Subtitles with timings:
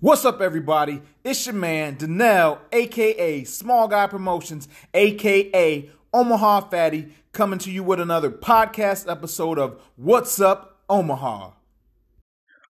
[0.00, 1.00] What's up, everybody?
[1.24, 7.98] It's your man, Danelle, aka Small Guy Promotions, aka Omaha Fatty, coming to you with
[7.98, 11.52] another podcast episode of What's Up, Omaha.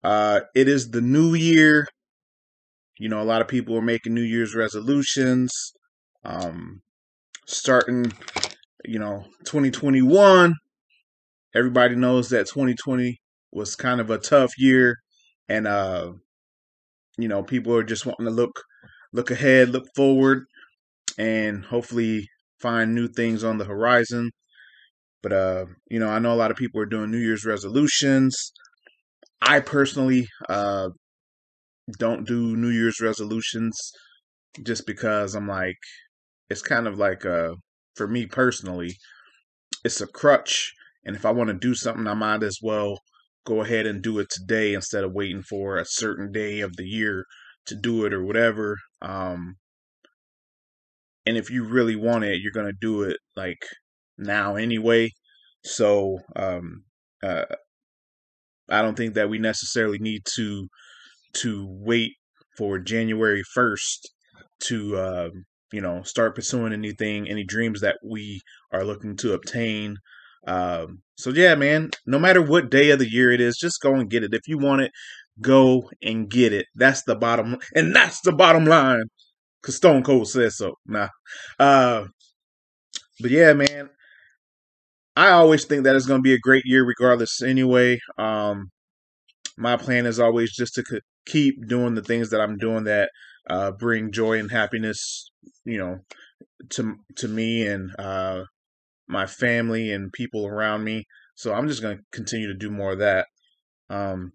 [0.02, 1.86] Uh, it is the new year.
[2.98, 5.52] You know, a lot of people are making New Year's resolutions.
[6.24, 6.82] Um,
[7.46, 8.12] starting,
[8.84, 10.54] you know, 2021.
[11.54, 13.20] Everybody knows that 2020
[13.52, 14.96] was kind of a tough year,
[15.48, 16.14] and uh,
[17.18, 18.62] you know, people are just wanting to look
[19.12, 20.44] look ahead, look forward,
[21.18, 22.28] and hopefully
[22.60, 24.30] find new things on the horizon.
[25.22, 28.52] But uh, you know, I know a lot of people are doing New Year's resolutions.
[29.42, 30.90] I personally uh
[31.98, 33.76] don't do New Year's resolutions
[34.64, 35.78] just because I'm like
[36.50, 37.54] it's kind of like uh
[37.96, 38.96] for me personally,
[39.84, 40.72] it's a crutch
[41.04, 43.00] and if I want to do something I might as well
[43.44, 46.84] go ahead and do it today instead of waiting for a certain day of the
[46.84, 47.24] year
[47.66, 48.76] to do it or whatever.
[49.00, 49.56] Um,
[51.26, 53.64] and if you really want it, you're gonna do it like
[54.18, 55.10] now anyway.
[55.64, 56.84] So um,
[57.22, 57.44] uh,
[58.68, 60.68] I don't think that we necessarily need to
[61.34, 62.12] to wait
[62.56, 64.12] for January first
[64.64, 65.30] to uh,
[65.72, 68.40] you know start pursuing anything, any dreams that we
[68.72, 69.96] are looking to obtain.
[70.46, 73.94] Um, so yeah, man, no matter what day of the year it is, just go
[73.94, 74.34] and get it.
[74.34, 74.92] If you want it,
[75.40, 76.66] go and get it.
[76.74, 79.04] That's the bottom, and that's the bottom line.
[79.62, 80.74] Cause Stone Cold says so.
[80.86, 81.08] Nah,
[81.58, 82.06] uh,
[83.20, 83.90] but yeah, man,
[85.16, 87.42] I always think that it's gonna be a great year, regardless.
[87.42, 88.70] Anyway, um,
[89.56, 93.10] my plan is always just to keep doing the things that I'm doing that
[93.48, 95.30] uh, bring joy and happiness,
[95.64, 95.98] you know,
[96.70, 98.44] to to me and uh,
[99.12, 101.04] my family and people around me.
[101.34, 103.26] So I'm just going to continue to do more of that.
[103.88, 104.32] Um,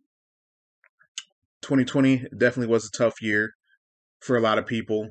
[1.61, 3.51] 2020 definitely was a tough year
[4.19, 5.09] for a lot of people.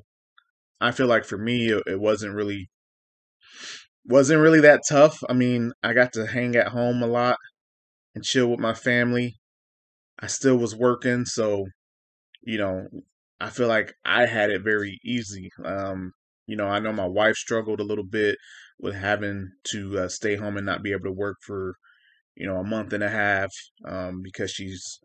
[0.81, 2.71] I feel like for me, it wasn't really
[4.05, 5.19] wasn't really that tough.
[5.29, 7.39] I mean, I got to hang at home a lot
[8.15, 9.37] and chill with my family.
[10.19, 11.67] I still was working, so
[12.43, 12.87] you know,
[13.41, 15.51] I feel like I had it very easy.
[15.65, 16.13] Um,
[16.47, 18.37] you know, I know my wife struggled a little bit
[18.79, 21.75] with having to uh, stay home and not be able to work for,
[22.35, 23.51] you know, a month and a half
[23.87, 25.01] um, because she's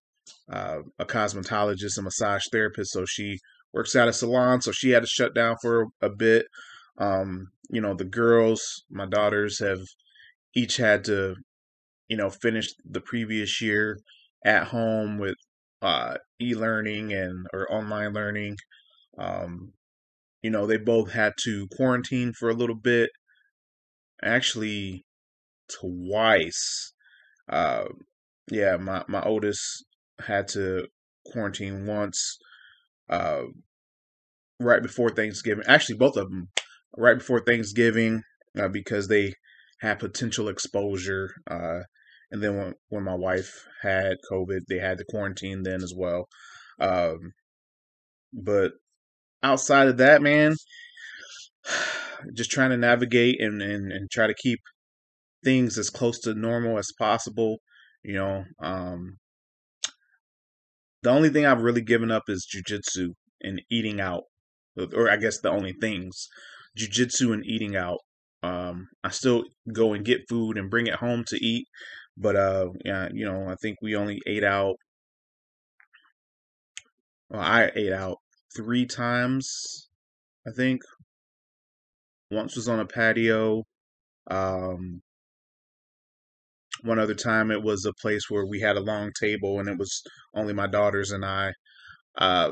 [0.51, 2.91] uh, a cosmetologist and massage therapist.
[2.91, 3.37] So she
[3.73, 4.61] works at a salon.
[4.61, 6.45] So she had to shut down for a bit.
[6.97, 9.79] Um, you know, the girls, my daughters, have
[10.53, 11.35] each had to,
[12.09, 13.97] you know, finish the previous year
[14.45, 15.35] at home with
[15.81, 18.57] uh, e-learning and or online learning.
[19.17, 19.71] Um,
[20.41, 23.09] you know, they both had to quarantine for a little bit
[24.23, 25.05] actually
[25.69, 26.93] twice.
[27.49, 27.85] Uh,
[28.51, 29.85] yeah, my my oldest
[30.25, 30.87] had to
[31.25, 32.37] quarantine once,
[33.09, 33.43] uh,
[34.59, 35.63] right before Thanksgiving.
[35.67, 36.49] Actually, both of them
[36.97, 38.23] right before Thanksgiving
[38.59, 39.33] uh, because they
[39.79, 41.31] had potential exposure.
[41.49, 41.81] Uh,
[42.31, 46.27] and then when when my wife had COVID, they had to quarantine then as well.
[46.79, 47.33] Um,
[48.33, 48.73] but
[49.43, 50.55] outside of that, man,
[52.33, 54.59] just trying to navigate and, and, and try to keep
[55.43, 57.57] things as close to normal as possible.
[58.03, 59.17] You know, um,
[61.03, 63.09] the only thing I've really given up is jujitsu
[63.41, 64.23] and eating out,
[64.77, 66.27] or I guess the only things,
[66.77, 67.99] jujitsu and eating out.
[68.43, 71.67] Um, I still go and get food and bring it home to eat,
[72.17, 74.75] but uh, yeah, you know, I think we only ate out.
[77.29, 78.17] Well, I ate out
[78.55, 79.87] three times,
[80.47, 80.81] I think,
[82.31, 83.63] once was on a patio.
[84.29, 85.01] Um,
[86.83, 89.77] one other time it was a place where we had a long table and it
[89.77, 90.01] was
[90.35, 91.51] only my daughters and I.
[92.17, 92.51] Uh,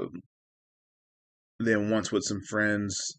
[1.60, 3.18] then once with some friends,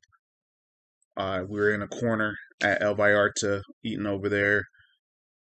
[1.17, 4.65] uh, we were in a corner at El Vallarta eating over there.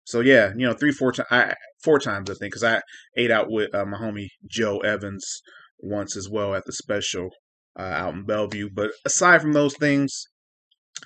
[0.05, 2.81] So yeah, you know, three, four times, four times I think, because I
[3.17, 5.43] ate out with uh, my homie Joe Evans
[5.79, 7.31] once as well at the special
[7.79, 8.71] uh, out in Bellevue.
[8.73, 10.27] But aside from those things,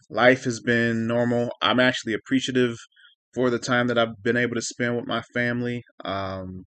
[0.09, 1.51] life has been normal.
[1.61, 2.77] I'm actually appreciative
[3.35, 5.83] for the time that I've been able to spend with my family.
[6.05, 6.65] Um,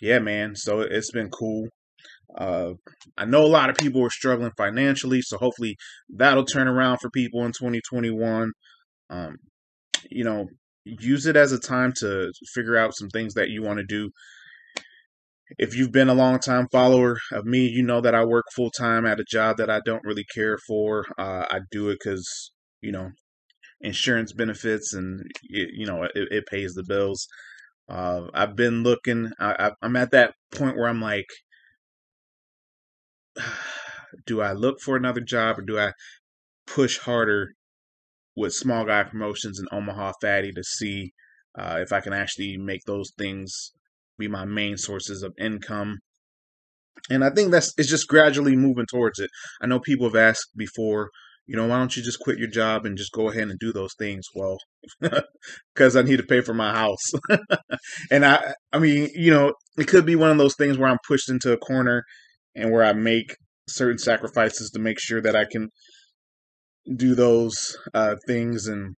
[0.00, 0.54] yeah, man.
[0.56, 1.68] So it's been cool.
[2.36, 2.72] Uh,
[3.16, 5.76] I know a lot of people are struggling financially, so hopefully
[6.08, 8.50] that'll turn around for people in 2021.
[9.10, 9.36] Um,
[10.10, 10.46] you know,
[10.84, 14.10] use it as a time to figure out some things that you want to do
[15.58, 18.70] if you've been a long time follower of me, you know that I work full
[18.70, 21.04] time at a job that I don't really care for.
[21.18, 23.10] Uh, I do it because, you know,
[23.80, 27.26] insurance benefits and, it, you know, it, it, pays the bills.
[27.88, 31.26] Uh, I've been looking, I, I'm at that point where I'm like,
[34.26, 35.92] do I look for another job or do I
[36.66, 37.52] push harder
[38.36, 41.12] with small guy promotions in Omaha Fatty to see
[41.58, 43.72] uh, if I can actually make those things
[44.22, 45.98] be my main sources of income.
[47.10, 49.30] And I think that's it's just gradually moving towards it.
[49.60, 51.10] I know people have asked before,
[51.46, 53.72] you know, why don't you just quit your job and just go ahead and do
[53.72, 54.24] those things?
[54.34, 54.58] Well,
[55.74, 57.10] because I need to pay for my house.
[58.10, 60.98] and I, I mean, you know, it could be one of those things where I'm
[61.08, 62.04] pushed into a corner
[62.54, 63.34] and where I make
[63.68, 65.68] certain sacrifices to make sure that I can
[66.96, 68.94] do those uh, things and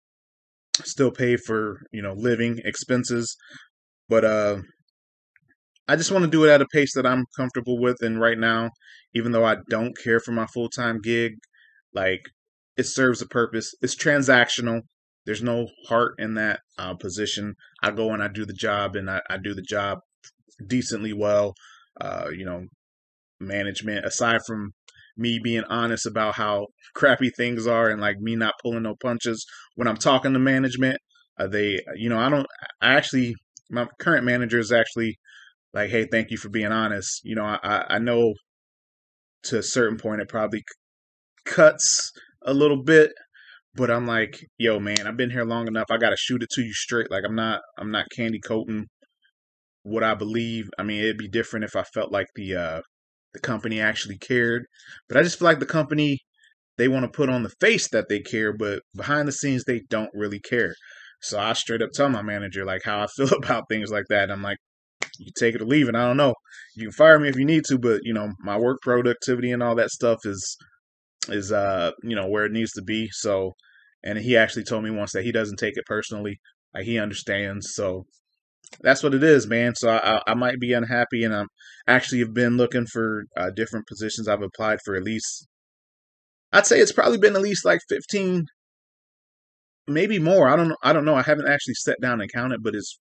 [0.84, 3.36] still pay for you know living expenses.
[4.10, 4.58] But uh,
[5.88, 8.02] I just want to do it at a pace that I'm comfortable with.
[8.02, 8.72] And right now,
[9.14, 11.34] even though I don't care for my full time gig,
[11.94, 12.22] like
[12.78, 13.74] it serves a purpose.
[13.82, 14.82] It's transactional.
[15.26, 17.56] There's no heart in that uh, position.
[17.82, 20.00] I go and I do the job, and I, I do the job
[20.66, 21.54] decently well.
[22.00, 22.66] Uh, you know,
[23.40, 24.72] management aside from
[25.16, 29.46] me being honest about how crappy things are and like me not pulling no punches
[29.76, 30.98] when I'm talking to management.
[31.40, 32.48] Uh, they, you know, I don't.
[32.82, 33.36] I actually,
[33.70, 35.18] my current manager is actually
[35.74, 38.34] like, "Hey, thank you for being honest." You know, I I know
[39.44, 40.64] to a certain point it probably
[41.46, 42.12] cuts
[42.44, 43.12] a little bit,
[43.76, 45.88] but I'm like, "Yo, man, I've been here long enough.
[45.92, 47.12] I got to shoot it to you straight.
[47.12, 48.88] Like I'm not I'm not candy coating
[49.84, 50.70] what I believe.
[50.78, 52.82] I mean, it'd be different if I felt like the uh
[53.34, 54.66] the company actually cared.
[55.10, 56.20] But I just feel like the company
[56.78, 59.82] they want to put on the face that they care, but behind the scenes they
[59.90, 60.76] don't really care.
[61.22, 64.32] So I straight up tell my manager like how I feel about things like that.
[64.32, 64.58] I'm like,
[65.20, 65.96] you take it or leave it.
[65.96, 66.34] I don't know.
[66.76, 69.64] You can fire me if you need to, but you know my work productivity and
[69.64, 70.58] all that stuff is
[71.30, 73.10] is uh you know where it needs to be.
[73.12, 73.54] So,
[74.04, 76.40] and he actually told me once that he doesn't take it personally.
[76.74, 77.74] Like he understands.
[77.74, 78.06] So
[78.82, 79.76] that's what it is, man.
[79.76, 81.48] So I, I might be unhappy, and I'm
[81.88, 84.28] actually have been looking for uh, different positions.
[84.28, 85.48] I've applied for at least,
[86.52, 88.46] I'd say it's probably been at least like 15,
[89.88, 90.48] maybe more.
[90.48, 90.78] I don't know.
[90.84, 91.16] I don't know.
[91.16, 93.00] I haven't actually sat down and counted, but it's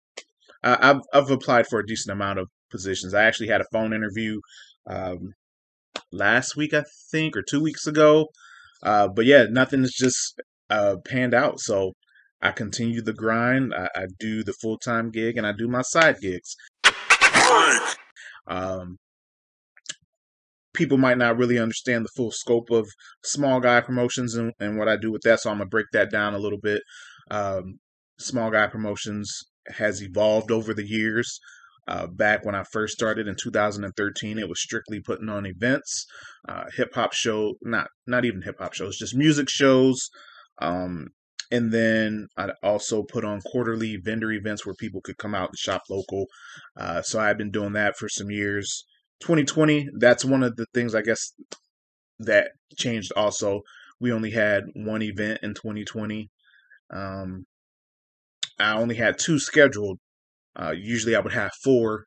[0.66, 3.14] I've I've applied for a decent amount of positions.
[3.14, 4.40] I actually had a phone interview
[4.88, 5.34] um,
[6.12, 8.28] last week, I think, or two weeks ago.
[8.84, 11.60] Uh, but yeah, nothing is just uh, panned out.
[11.60, 11.94] So
[12.42, 13.74] I continue the grind.
[13.76, 16.56] I, I do the full time gig and I do my side gigs.
[18.48, 18.98] Um,
[20.74, 22.88] people might not really understand the full scope of
[23.24, 26.12] small guy promotions and, and what I do with that, so I'm gonna break that
[26.12, 26.84] down a little bit.
[27.32, 27.80] Um,
[28.20, 31.40] small guy promotions has evolved over the years.
[31.88, 36.06] Uh, back when I first started in 2013, it was strictly putting on events,
[36.50, 40.10] uh, hip hop show, not not even hip hop shows, just music shows,
[40.60, 41.10] um,
[41.52, 45.58] and then I also put on quarterly vendor events where people could come out and
[45.58, 46.26] shop local.
[46.76, 48.86] Uh, so I've been doing that for some years.
[49.22, 51.34] 2020, that's one of the things I guess
[52.20, 53.62] that changed also.
[54.00, 56.30] We only had one event in 2020.
[56.92, 57.46] Um,
[58.60, 60.00] I only had two scheduled.
[60.56, 62.06] Uh, usually I would have four,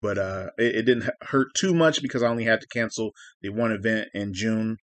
[0.00, 3.10] but uh, it, it, didn't hurt too much because I only had to cancel
[3.42, 4.76] the one event in June.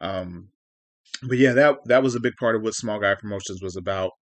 [0.00, 0.48] Um,
[1.22, 4.12] but yeah, that that was a big part of what Small Guy Promotions was about,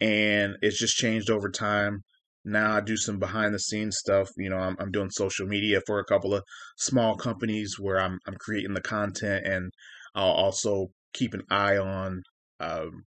[0.00, 2.02] and it's just changed over time.
[2.44, 4.28] Now I do some behind the scenes stuff.
[4.36, 6.42] You know, I'm, I'm doing social media for a couple of
[6.76, 9.70] small companies where I'm I'm creating the content, and
[10.14, 12.22] I'll also keep an eye on
[12.60, 13.04] um,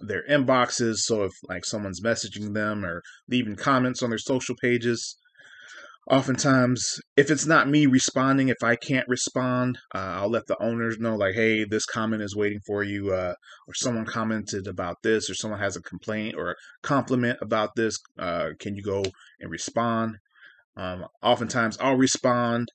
[0.00, 0.98] their inboxes.
[0.98, 5.16] So if like someone's messaging them or leaving comments on their social pages,
[6.10, 10.98] oftentimes if it's not me responding if i can't respond uh, i'll let the owners
[10.98, 13.34] know like hey this comment is waiting for you uh,
[13.68, 17.98] or someone commented about this or someone has a complaint or a compliment about this
[18.18, 19.02] uh, can you go
[19.40, 20.16] and respond
[20.76, 22.68] um, oftentimes i'll respond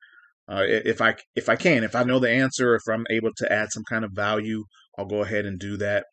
[0.48, 3.52] uh, if i if i can if i know the answer if i'm able to
[3.52, 4.64] add some kind of value
[4.98, 6.06] i'll go ahead and do that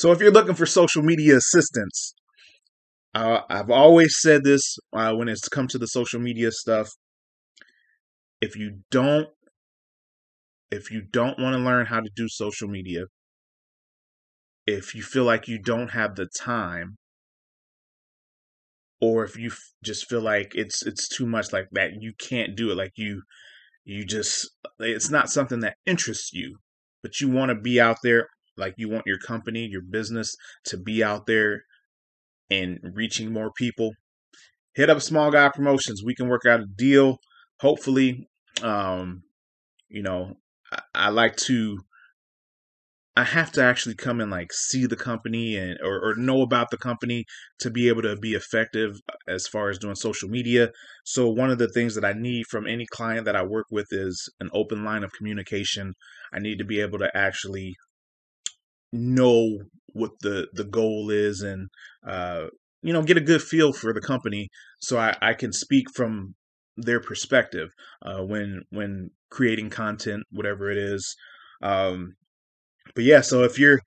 [0.00, 2.14] so if you're looking for social media assistance
[3.14, 6.90] uh, I've always said this uh, when it's come to the social media stuff.
[8.40, 9.28] If you don't,
[10.70, 13.04] if you don't want to learn how to do social media,
[14.66, 16.96] if you feel like you don't have the time,
[19.00, 22.56] or if you f- just feel like it's it's too much like that, you can't
[22.56, 22.76] do it.
[22.76, 23.22] Like you,
[23.84, 26.58] you just it's not something that interests you,
[27.02, 28.28] but you want to be out there.
[28.60, 30.36] Like you want your company, your business
[30.66, 31.62] to be out there
[32.50, 33.92] and reaching more people,
[34.74, 36.02] hit up Small Guy Promotions.
[36.04, 37.18] We can work out a deal.
[37.60, 38.28] Hopefully,
[38.62, 39.22] um,
[39.88, 40.36] you know,
[40.72, 41.78] I, I like to
[43.16, 46.70] I have to actually come and like see the company and or, or know about
[46.70, 47.26] the company
[47.58, 50.70] to be able to be effective as far as doing social media.
[51.04, 53.88] So one of the things that I need from any client that I work with
[53.90, 55.94] is an open line of communication.
[56.32, 57.76] I need to be able to actually
[58.92, 59.58] know
[59.92, 61.68] what the the goal is and
[62.06, 62.46] uh,
[62.82, 64.48] you know get a good feel for the company
[64.80, 66.34] so I, I can speak from
[66.76, 67.70] their perspective
[68.02, 71.14] uh, when when creating content whatever it is.
[71.62, 72.14] Um,
[72.94, 73.80] but yeah so if you're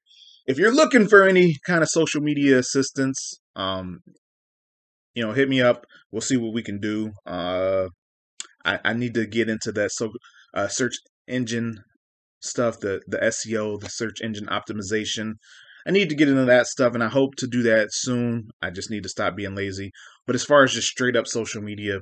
[0.46, 4.02] if you're looking for any kind of social media assistance um,
[5.14, 5.86] you know hit me up.
[6.12, 7.12] We'll see what we can do.
[7.26, 7.88] Uh,
[8.66, 10.12] I, I need to get into that so
[10.54, 10.94] uh, search
[11.28, 11.84] engine
[12.44, 15.34] stuff the the seo the search engine optimization
[15.86, 18.50] I need to get into that stuff, and I hope to do that soon.
[18.62, 19.92] I just need to stop being lazy.
[20.26, 22.00] But as far as just straight up social media,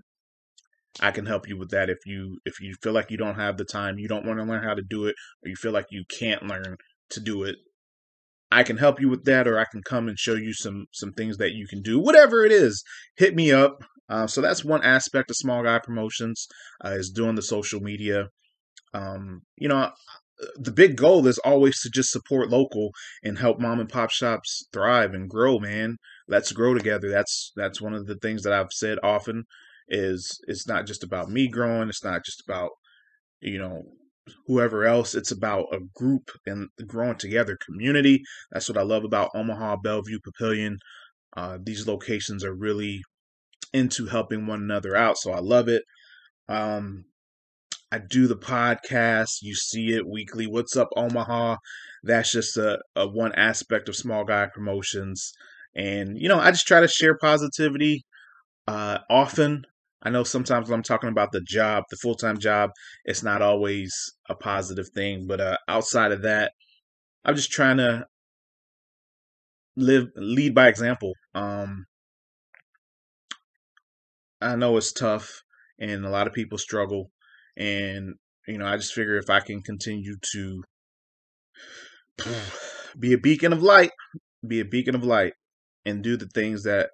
[0.99, 3.57] I can help you with that if you if you feel like you don't have
[3.57, 5.87] the time, you don't want to learn how to do it, or you feel like
[5.89, 6.77] you can't learn
[7.11, 7.55] to do it.
[8.51, 11.13] I can help you with that, or I can come and show you some some
[11.13, 11.99] things that you can do.
[11.99, 12.83] Whatever it is,
[13.17, 13.83] hit me up.
[14.09, 16.47] Uh, so that's one aspect of Small Guy Promotions
[16.83, 18.27] uh, is doing the social media.
[18.93, 19.89] Um, you know,
[20.55, 22.91] the big goal is always to just support local
[23.23, 25.97] and help mom and pop shops thrive and grow man.
[26.27, 27.09] Let's grow together.
[27.09, 29.45] That's that's one of the things that i've said often
[29.87, 31.89] is it's not just about me growing.
[31.89, 32.71] It's not just about
[33.41, 33.83] you know
[34.47, 35.15] whoever else.
[35.15, 38.23] It's about a group and growing together community.
[38.51, 40.77] That's what i love about omaha bellevue papillion.
[41.35, 43.01] Uh, these locations are really
[43.73, 45.83] into helping one another out so i love it.
[46.49, 47.05] Um,
[47.91, 49.41] I do the podcast.
[49.41, 50.47] You see it weekly.
[50.47, 51.57] What's up, Omaha?
[52.03, 55.33] That's just a, a one aspect of Small Guy Promotions.
[55.75, 58.05] And, you know, I just try to share positivity
[58.67, 59.65] uh, often.
[60.03, 62.71] I know sometimes when I'm talking about the job, the full time job,
[63.05, 65.27] it's not always a positive thing.
[65.27, 66.53] But uh, outside of that,
[67.25, 68.07] I'm just trying to
[69.75, 71.13] live, lead by example.
[71.35, 71.85] Um,
[74.41, 75.43] I know it's tough
[75.79, 77.11] and a lot of people struggle
[77.61, 78.15] and,
[78.47, 80.63] you know, I just figure if I can continue to
[82.99, 83.91] be a beacon of light,
[84.45, 85.33] be a beacon of light,
[85.85, 86.89] and do the things that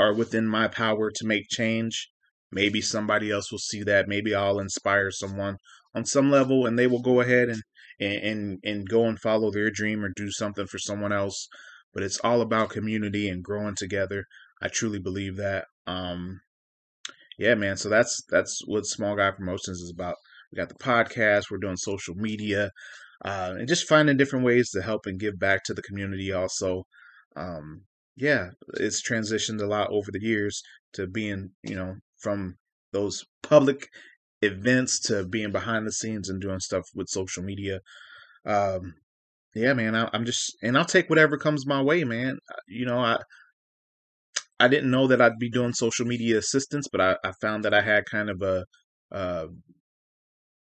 [0.00, 2.10] are within my power to make change,
[2.50, 4.08] maybe somebody else will see that.
[4.08, 5.58] Maybe I'll inspire someone
[5.94, 7.62] on some level and they will go ahead and,
[8.00, 11.48] and, and, go and follow their dream or do something for someone else.
[11.94, 14.24] But it's all about community and growing together.
[14.60, 15.66] I truly believe that.
[15.86, 16.40] Um,
[17.38, 17.76] yeah, man.
[17.76, 20.16] So that's that's what Small Guy Promotions is about.
[20.52, 21.44] We got the podcast.
[21.50, 22.70] We're doing social media,
[23.24, 26.32] uh, and just finding different ways to help and give back to the community.
[26.32, 26.84] Also,
[27.36, 27.82] um,
[28.16, 30.62] yeah, it's transitioned a lot over the years
[30.94, 32.56] to being, you know, from
[32.92, 33.88] those public
[34.42, 37.80] events to being behind the scenes and doing stuff with social media.
[38.44, 38.94] Um,
[39.54, 42.38] yeah, man, I, am just, and I'll take whatever comes my way, man.
[42.66, 43.18] You know, I
[44.60, 47.74] I didn't know that I'd be doing social media assistance, but I, I found that
[47.74, 48.64] I had kind of a
[49.12, 49.46] uh,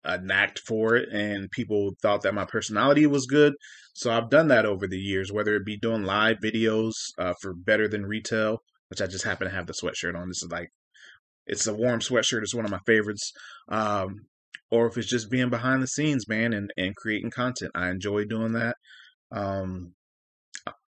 [0.04, 3.54] a knack for it, and people thought that my personality was good.
[3.94, 7.54] So I've done that over the years, whether it be doing live videos uh, for
[7.54, 10.28] Better Than Retail, which I just happen to have the sweatshirt on.
[10.28, 10.68] This is like
[11.46, 12.42] it's a warm sweatshirt.
[12.42, 13.32] It's one of my favorites.
[13.68, 14.26] Um,
[14.70, 17.70] or if it's just being behind the scenes, man, and, and creating content.
[17.74, 18.76] I enjoy doing that.
[19.30, 19.94] Um,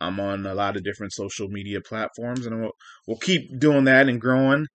[0.03, 2.75] I'm on a lot of different social media platforms, and we'll
[3.07, 4.67] we'll keep doing that and growing.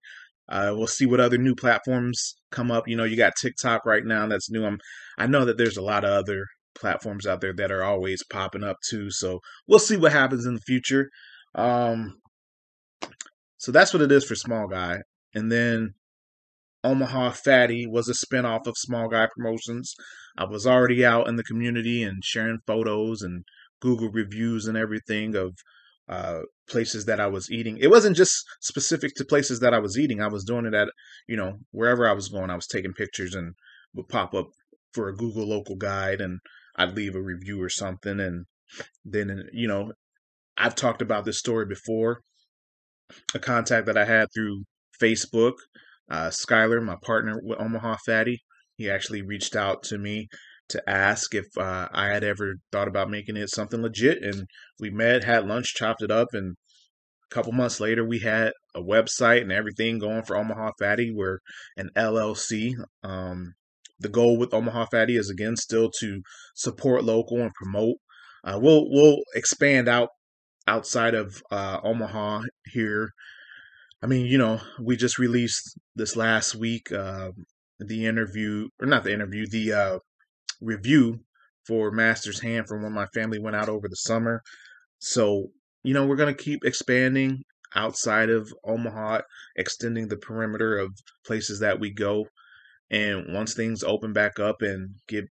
[0.48, 2.88] Uh, we'll see what other new platforms come up.
[2.88, 4.64] You know, you got TikTok right now that's new.
[4.64, 4.78] I'm
[5.18, 8.64] I know that there's a lot of other platforms out there that are always popping
[8.64, 9.10] up too.
[9.10, 11.10] So we'll see what happens in the future.
[11.54, 12.18] Um,
[13.58, 14.98] so that's what it is for Small Guy,
[15.34, 15.94] and then
[16.84, 19.94] Omaha Fatty was a spinoff of Small Guy Promotions.
[20.38, 23.44] I was already out in the community and sharing photos and
[23.80, 25.54] Google reviews and everything of
[26.08, 27.78] uh, places that I was eating.
[27.78, 30.20] It wasn't just specific to places that I was eating.
[30.20, 30.88] I was doing it at,
[31.26, 33.54] you know, wherever I was going, I was taking pictures and
[33.94, 34.48] would pop up
[34.92, 36.40] for a Google local guide and
[36.76, 38.20] I'd leave a review or something.
[38.20, 38.46] And
[39.04, 39.92] then, you know,
[40.56, 42.22] I've talked about this story before.
[43.34, 44.64] A contact that I had through
[45.00, 45.54] Facebook,
[46.10, 48.42] uh, Skyler, my partner with Omaha Fatty,
[48.76, 50.28] he actually reached out to me
[50.68, 54.22] to ask if uh, I had ever thought about making it something legit.
[54.22, 54.46] And
[54.78, 56.56] we met, had lunch, chopped it up, and
[57.30, 61.12] a couple months later, we had a website and everything going for Omaha Fatty.
[61.14, 61.38] We're
[61.76, 62.74] an LLC.
[63.02, 63.54] Um,
[63.98, 66.22] the goal with Omaha Fatty is again still to
[66.54, 67.96] support local and promote.
[68.44, 70.10] Uh, we'll we'll expand out
[70.66, 73.10] outside of uh, Omaha here.
[74.02, 77.32] I mean, you know, we just released this last week uh,
[77.80, 79.98] the interview, or not the interview, the uh,
[80.60, 81.20] review
[81.66, 84.42] for Master's Hand from when my family went out over the summer.
[84.98, 85.48] So,
[85.82, 87.42] you know, we're going to keep expanding
[87.74, 89.20] outside of Omaha,
[89.56, 90.92] extending the perimeter of
[91.26, 92.26] places that we go.
[92.90, 95.26] And once things open back up and get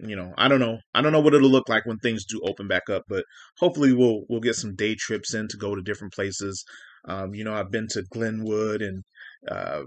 [0.00, 0.78] you know, I don't know.
[0.94, 3.24] I don't know what it'll look like when things do open back up, but
[3.58, 6.64] hopefully we'll we'll get some day trips in to go to different places.
[7.04, 9.02] Um, you know, I've been to Glenwood and
[9.50, 9.82] uh,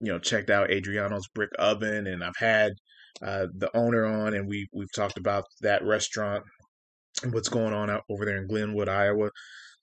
[0.00, 2.72] you know checked out Adriano's Brick Oven, and I've had
[3.22, 6.44] uh, the owner on, and we we've talked about that restaurant
[7.22, 9.30] and what's going on out over there in Glenwood, Iowa.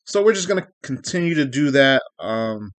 [0.05, 2.03] So we're just gonna continue to do that.
[2.19, 2.71] Um,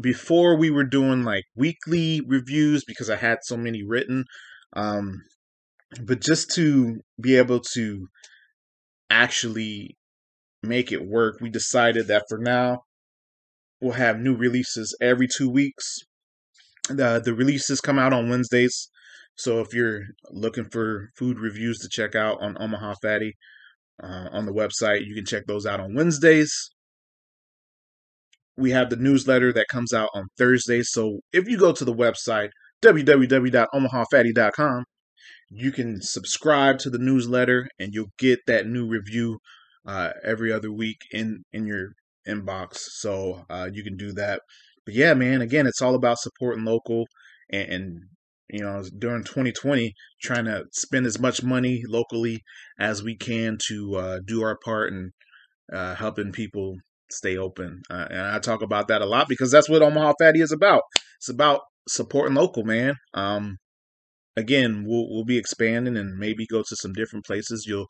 [0.00, 4.24] before we were doing like weekly reviews because I had so many written.
[4.74, 5.22] Um,
[6.02, 8.08] but just to be able to
[9.10, 9.96] actually
[10.62, 12.80] make it work, we decided that for now
[13.80, 15.98] we'll have new releases every two weeks.
[16.88, 18.88] The releases come out on Wednesdays.
[19.36, 23.34] So if you're looking for food reviews to check out on Omaha Fatty
[24.02, 26.70] uh, on the website, you can check those out on Wednesdays.
[28.56, 30.90] We have the newsletter that comes out on Thursdays.
[30.92, 32.50] So if you go to the website
[32.84, 34.84] www.omahafatty.com.
[35.50, 39.38] You can subscribe to the newsletter and you'll get that new review
[39.86, 41.94] uh, every other week in in your
[42.26, 42.76] inbox.
[42.76, 44.42] So uh, you can do that.
[44.84, 47.06] But yeah, man, again, it's all about supporting local
[47.50, 48.00] and, and
[48.50, 52.42] you know during 2020 trying to spend as much money locally
[52.78, 55.12] as we can to uh, do our part and
[55.72, 56.76] uh, helping people
[57.10, 57.82] stay open.
[57.90, 60.82] Uh, and I talk about that a lot because that's what Omaha Fatty is about.
[61.18, 62.94] It's about supporting local, man.
[63.14, 63.58] Um,
[64.36, 67.64] again, we'll we'll be expanding and maybe go to some different places.
[67.66, 67.86] You'll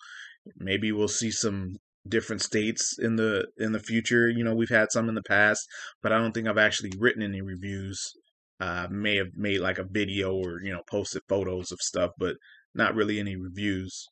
[0.57, 1.77] maybe we'll see some
[2.09, 4.29] different states in the in the future.
[4.29, 5.67] You know, we've had some in the past,
[6.03, 8.13] but I don't think I've actually written any reviews.
[8.61, 12.37] Uh, may have made like a video or you know posted photos of stuff, but
[12.75, 14.07] not really any reviews.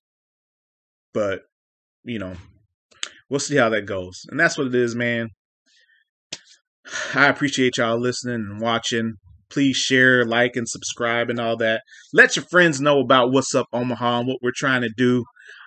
[1.14, 1.42] But
[2.04, 2.34] you know,
[3.28, 5.28] we'll see how that goes, and that's what it is, man.
[7.14, 9.14] I appreciate y'all listening and watching
[9.52, 11.82] please share, like, and subscribe and all that.
[12.12, 15.24] Let your friends know about what's up Omaha and what we're trying to do.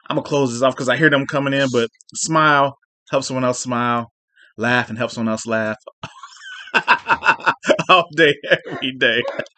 [0.09, 2.77] I'm gonna close this off because I hear them coming in, but smile,
[3.09, 4.11] help someone else smile,
[4.57, 5.77] laugh, and help someone else laugh
[7.89, 9.23] all day, every day.